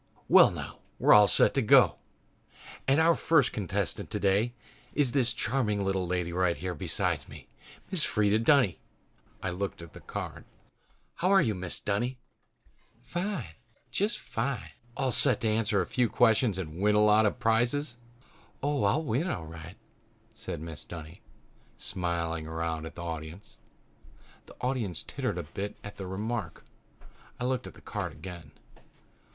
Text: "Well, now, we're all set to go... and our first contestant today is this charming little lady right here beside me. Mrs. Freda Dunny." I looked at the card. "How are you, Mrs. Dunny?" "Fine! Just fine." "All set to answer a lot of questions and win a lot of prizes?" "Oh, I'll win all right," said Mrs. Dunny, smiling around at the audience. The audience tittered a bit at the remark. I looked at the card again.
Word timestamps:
"Well, 0.27 0.49
now, 0.49 0.79
we're 0.97 1.13
all 1.13 1.27
set 1.27 1.53
to 1.53 1.61
go... 1.61 1.97
and 2.87 2.99
our 2.99 3.13
first 3.13 3.53
contestant 3.53 4.09
today 4.09 4.53
is 4.95 5.11
this 5.11 5.31
charming 5.31 5.85
little 5.85 6.07
lady 6.07 6.33
right 6.33 6.57
here 6.57 6.73
beside 6.73 7.29
me. 7.29 7.47
Mrs. 7.91 8.07
Freda 8.07 8.39
Dunny." 8.43 8.79
I 9.43 9.51
looked 9.51 9.79
at 9.79 9.93
the 9.93 9.99
card. 10.01 10.45
"How 11.17 11.29
are 11.29 11.39
you, 11.43 11.53
Mrs. 11.53 11.85
Dunny?" 11.85 12.17
"Fine! 13.03 13.53
Just 13.91 14.17
fine." 14.17 14.71
"All 14.97 15.11
set 15.11 15.39
to 15.41 15.47
answer 15.47 15.75
a 15.75 15.79
lot 15.85 15.99
of 16.03 16.11
questions 16.11 16.57
and 16.57 16.81
win 16.81 16.95
a 16.95 16.99
lot 17.03 17.27
of 17.27 17.37
prizes?" 17.37 17.97
"Oh, 18.63 18.85
I'll 18.85 19.03
win 19.03 19.27
all 19.29 19.45
right," 19.45 19.75
said 20.33 20.63
Mrs. 20.63 20.87
Dunny, 20.87 21.21
smiling 21.77 22.47
around 22.47 22.87
at 22.87 22.95
the 22.95 23.03
audience. 23.03 23.55
The 24.47 24.55
audience 24.61 25.03
tittered 25.03 25.37
a 25.37 25.43
bit 25.43 25.77
at 25.83 25.97
the 25.97 26.07
remark. 26.07 26.65
I 27.39 27.43
looked 27.45 27.67
at 27.67 27.75
the 27.75 27.81
card 27.81 28.13
again. 28.13 28.53